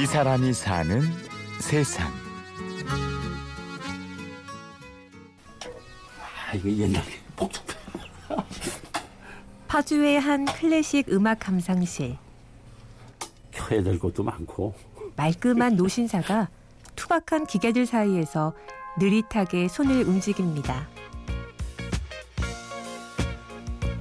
[0.00, 1.02] 이 사람이 사는
[1.58, 2.06] 세상.
[6.46, 7.76] 아, 이거 옛날에 복잡해.
[9.66, 12.16] 파주의 한 클래식 음악 감상실.
[13.50, 14.72] 켜야 될 것도 많고.
[15.16, 16.48] 말끔한 노신사가
[16.94, 18.54] 투박한 기계들 사이에서
[19.00, 20.86] 느릿하게 손을 움직입니다.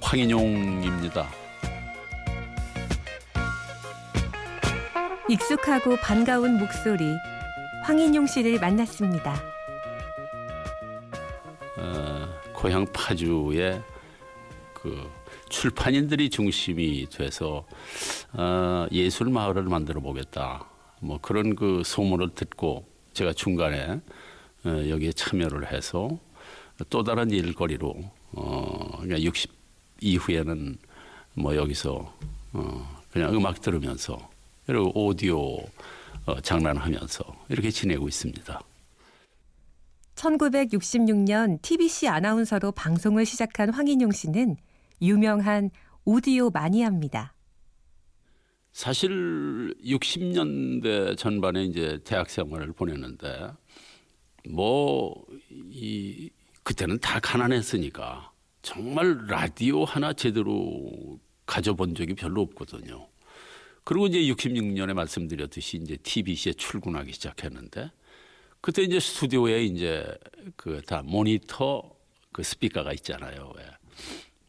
[0.00, 1.39] 황인용입니다.
[5.30, 7.04] 익숙하고 반가운 목소리
[7.84, 9.40] 황인용 씨를 만났습니다.
[11.78, 13.80] 어, 고향 파주의
[14.74, 15.08] 그
[15.48, 17.64] 출판인들이 중심이 돼서
[18.32, 20.66] 어, 예술 마을을 만들어 보겠다.
[20.98, 24.00] 뭐 그런 그 소문을 듣고 제가 중간에
[24.64, 26.10] 어, 여기에 참여를 해서
[26.88, 27.94] 또 다른 일거리로
[28.32, 29.48] 어, 그냥 60
[30.00, 30.76] 이후에는
[31.34, 32.12] 뭐 여기서
[32.52, 34.28] 어, 그냥 음악 들으면서
[34.66, 35.56] 그리고 오디오
[36.26, 38.60] 어, 장난하면서 이렇게 지내고 있습니다.
[40.14, 44.56] 1966년 TBC 아나운서로 방송을 시작한 황인용 씨는
[45.00, 45.70] 유명한
[46.04, 47.34] 오디오 마니아입니다.
[48.72, 53.50] 사실 60년대 전반에 이제 대학 생활을 보냈는데
[54.50, 55.14] 뭐
[55.72, 56.30] 이
[56.62, 58.30] 그때는 다 가난했으니까
[58.62, 63.08] 정말 라디오 하나 제대로 가져본 적이 별로 없거든요.
[63.90, 67.90] 그리고 이제 66년에 말씀드렸듯이 이제 TBC에 출근하기 시작했는데
[68.60, 70.06] 그때 이제 스튜디오에 이제
[70.54, 71.82] 그 다 모니터
[72.30, 73.52] 그 스피커가 있잖아요.
[73.56, 73.64] 왜.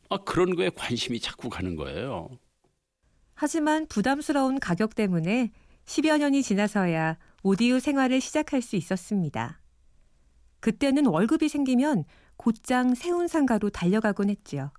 [0.10, 2.30] 아 그런 거에 관심이 자꾸 가는 거예요.
[3.34, 5.52] 하지만 부담스러운 가격 때문에
[5.86, 9.60] 10여 년이 지나서야 오디오 생활을 시작할 수 있었습니다.
[10.60, 12.04] 그때는 월급이 생기면
[12.38, 14.72] 곧장 세운 상가로 달려가곤 했지요.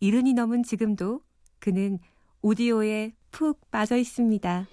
[0.00, 1.20] 이른이 넘은 지금도
[1.58, 1.98] 그는
[2.40, 4.66] 오디오에 푹 빠져 있습니다.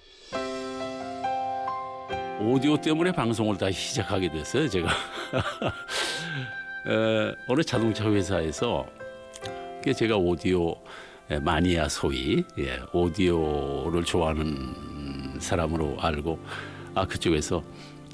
[2.40, 4.88] 오디오 때문에 방송을 다시 시작하게 됐어요, 제가.
[6.86, 8.86] 에, 어느 자동차 회사에서
[9.82, 10.74] 그 제가 오디오
[11.42, 16.38] 마니아 소위 예, 오디오를 좋아하는 사람으로 알고
[16.94, 17.62] 아 그쪽에서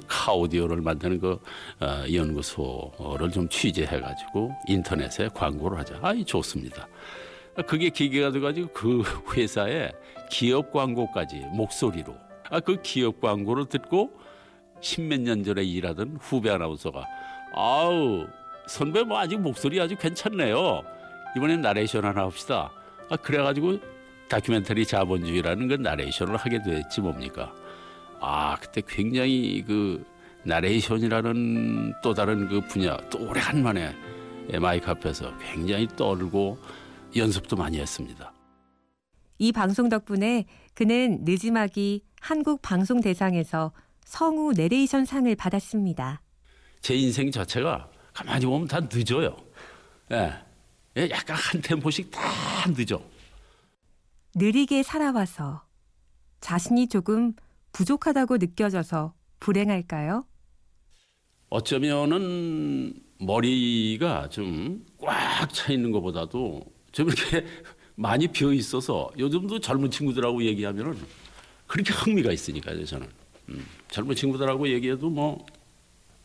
[0.07, 1.39] 카 오디오를 만드는 그
[1.79, 5.99] 어, 연구소를 좀 취재해 가지고 인터넷에 광고를 하자.
[6.01, 6.87] 아이 좋습니다.
[7.67, 9.03] 그게 기계가 돼가지고 그
[9.35, 9.91] 회사에
[10.29, 12.15] 기업 광고까지 목소리로
[12.49, 14.11] 아 그 기업 광고를 듣고
[14.81, 17.05] 십몇 년 전에 일하던 후배 아나운서가
[17.53, 18.27] 아우
[18.67, 20.83] 선배 뭐 아직 목소리 아주 괜찮네요.
[21.37, 22.71] 이번엔 나레이션 하나 합시다.
[23.09, 23.79] 아 그래가지고
[24.29, 27.53] 다큐멘터리 자본주의라는 그 나레이션을 하게 됐지 뭡니까.
[28.19, 30.03] 아 그때 굉장히 그
[30.43, 33.95] 나레이션이라는 또 다른 그 분야 또 오래간만에
[34.59, 36.57] 마이크 앞에서 굉장히 떨고
[37.15, 38.31] 연습도 많이 했습니다.
[39.37, 43.71] 이 방송 덕분에 그는 늦지막이 한국 방송 대상에서
[44.05, 46.21] 성우 내레이션 상을 받았습니다.
[46.81, 49.35] 제 인생 자체가 가만히 보면 다 늦어요.
[50.11, 50.33] 예.
[50.97, 52.21] 예, 약간 한 템포씩 다
[52.67, 53.01] 늦어.
[54.35, 55.65] 느리게 살아와서
[56.39, 57.33] 자신이 조금
[57.73, 60.25] 부족하다고 느껴져서 불행할까요?
[61.49, 67.45] 어쩌면은 머리가 좀 꽉 차 있는 것보다도 좀 이렇게
[67.95, 70.97] 많이 비어 있어서 요즘도 젊은 친구들하고 얘기하면은
[71.67, 73.07] 그렇게 흥미가 있으니까요, 저는.
[73.49, 75.45] 음, 젊은 친구들하고 얘기해도 뭐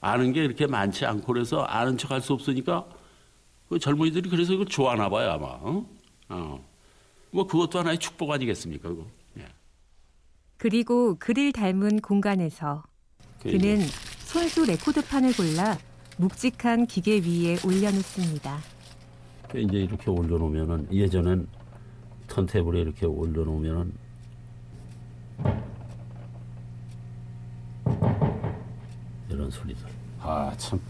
[0.01, 2.87] 아는 게 그렇게 많지 않고 그래서 아는 척 할 수 없으니까
[3.69, 5.47] 그 젊은이들이 그래서 이걸 좋아하나 봐요, 아마.
[5.47, 5.87] 어?
[6.31, 6.65] 어.
[7.31, 9.07] 뭐 그것도 하나의 축복 아니겠습니까, 그거.
[9.39, 9.47] 예.
[10.57, 12.83] 그리고 그를 닮은 공간에서
[13.43, 13.79] 그는
[14.25, 15.79] 손수 레코드판을 골라
[16.17, 18.59] 묵직한 기계 위에 올려놓습니다.
[19.57, 21.47] 이제 이렇게 올려놓으면은 예전엔
[22.31, 23.93] 턴테이블에 이렇게 올려놓으면은
[29.29, 29.85] 이런 소리들.
[30.23, 30.81] 아참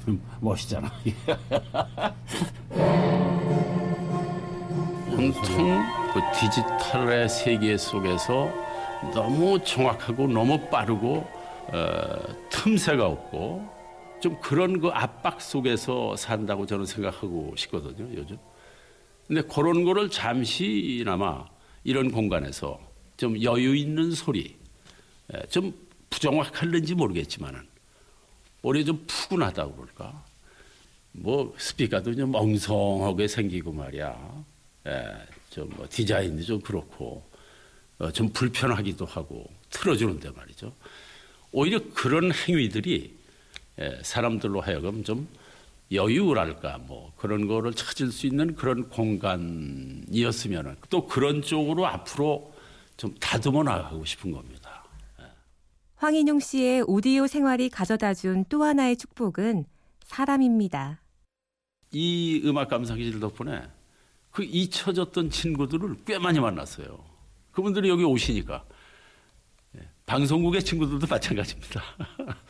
[0.40, 0.90] 멋있잖아.
[5.10, 5.82] 온통
[6.12, 8.50] 그 디지털의 세계 속에서
[9.14, 11.26] 너무 정확하고 너무 빠르고
[11.72, 12.18] 어,
[12.50, 13.68] 틈새가 없고
[14.20, 18.36] 좀 그런 그 압박 속에서 산다고 저는 생각하고 싶거든요 요즘.
[19.30, 21.46] 근데 그런 거를 잠시나마
[21.84, 22.80] 이런 공간에서
[23.16, 24.56] 좀 여유 있는 소리,
[25.48, 25.72] 좀
[26.10, 27.60] 부정확할는지 모르겠지만은
[28.62, 30.24] 오히려 좀 푸근하다고 그럴까.
[31.12, 34.44] 뭐 스피커도 좀 엉성하게 생기고 말이야.
[35.50, 37.22] 좀뭐 디자인도 좀 그렇고
[38.00, 40.72] 어, 좀 불편하기도 하고 틀어주는데 말이죠.
[41.52, 43.14] 오히려 그런 행위들이
[44.02, 45.28] 사람들로 하여금 좀
[45.92, 52.52] 여유랄까 뭐 그런 거를 찾을 수 있는 그런 공간이었으면 또 그런 쪽으로 앞으로
[52.96, 54.84] 좀 다듬어 나가고 싶은 겁니다.
[55.96, 59.66] 황인용 씨의 오디오 생활이 가져다 준 또 하나의 축복은
[60.04, 61.00] 사람입니다.
[61.92, 63.62] 이 음악 감상기질 덕분에
[64.30, 67.04] 그 잊혀졌던 친구들을 꽤 많이 만났어요.
[67.50, 68.64] 그분들이 여기 오시니까
[69.76, 71.82] 예, 방송국의 친구들도 마찬가지입니다.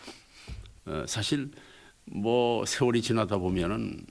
[0.87, 1.51] 어, 사실
[2.11, 4.05] 뭐 세월이 지나다 보면은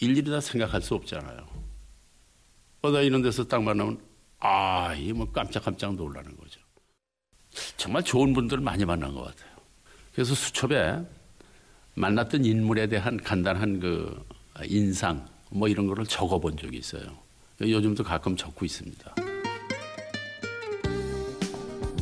[0.00, 1.46] 일일이 다 생각할 수 없잖아요.
[2.80, 4.00] 어다 이런 데서 딱 만나면
[4.40, 6.60] 아, 이게 뭐 깜짝깜짝 놀라는 거죠.
[7.76, 9.52] 정말 좋은 분들을 많이 만난 것 같아요.
[10.12, 11.00] 그래서 수첩에
[11.94, 14.26] 만났던 인물에 대한 간단한 그
[14.64, 17.04] 인상 뭐 이런 거를 적어 본 적이 있어요.
[17.60, 19.14] 요즘도 가끔 적고 있습니다.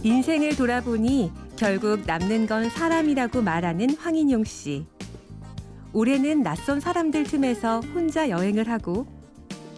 [0.02, 4.86] 인생을 돌아보니 결국 남는 건 사람이라고 말하는 황인용 씨.
[5.92, 9.06] 올해는 낯선 사람들 틈에서 혼자 여행을 하고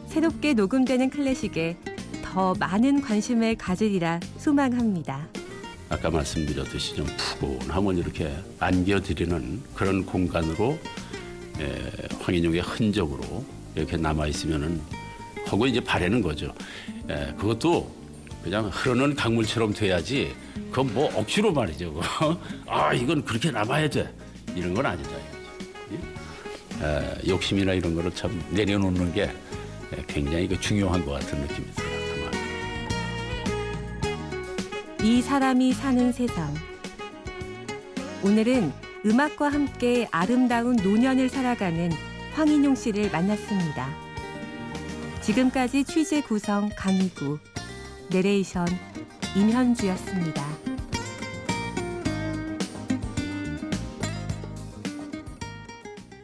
[0.08, 1.76] 새롭게 녹음되는 클래식에
[2.22, 5.26] 더 많은 관심을 가지리라 소망합니다.
[5.88, 7.06] 아까 말씀드렸듯이 좀
[7.38, 10.78] 푸근함을 이렇게 안겨드리는 그런 공간으로
[11.60, 13.44] 에, 황인용의 흔적으로
[13.74, 14.80] 이렇게 남아 있으면은
[15.46, 16.52] 하고 이제 바라는 거죠.
[17.08, 17.90] 에, 그것도
[18.42, 20.34] 그냥 흐르는 강물처럼 돼야지.
[20.70, 22.00] 그건 뭐 억지로 말이죠.
[22.66, 24.12] 아 이건 그렇게 남아야 돼.
[24.54, 24.86] 이런 건.
[24.86, 25.41] 에,
[27.26, 31.92] 욕심이나 이런 거를 참 내려놓는 게 에, 굉장히 그 중요한 것 같은 느낌이 들어요.
[35.02, 36.54] 이 사람이 사는 세상.
[38.22, 38.72] 오늘은
[39.04, 41.90] 음악과 함께 아름다운 노년을 살아가는
[42.34, 43.88] 황인용 씨를 만났습니다.
[45.22, 47.38] 지금까지 취재 구성 강희구,
[48.10, 48.66] 내레이션
[49.34, 50.61] 임현주였습니다.